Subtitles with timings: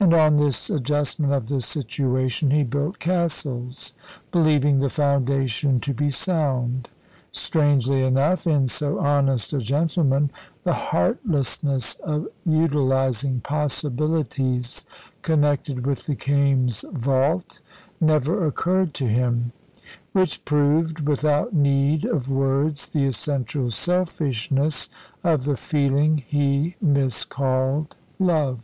[0.00, 3.94] And on this adjustment of the situation he built castles,
[4.32, 6.90] believing the foundation to be sound.
[7.32, 10.30] Strangely enough, in so honest a gentleman,
[10.64, 14.84] the heartlessness of utilising possibilities
[15.22, 17.60] connected with the Kaimes' vault
[18.00, 19.52] never occurred to him.
[20.12, 24.90] Which proved, without need of words, the essential selfishness
[25.22, 28.58] of the feeling he miscalled love.